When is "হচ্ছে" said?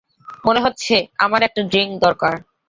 0.59-0.95